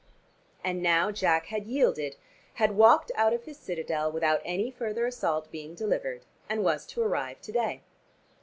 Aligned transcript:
And 0.63 0.81
now 0.81 1.11
Jack 1.11 1.45
had 1.45 1.67
yielded, 1.67 2.15
had 2.55 2.71
walked 2.75 3.11
out 3.13 3.33
of 3.33 3.43
his 3.43 3.59
citadel 3.59 4.11
without 4.11 4.41
any 4.43 4.71
further 4.71 5.05
assault 5.05 5.51
being 5.51 5.75
delivered, 5.75 6.25
and 6.49 6.63
was 6.63 6.87
to 6.87 7.03
arrive 7.03 7.39
to 7.41 7.51
day. 7.51 7.83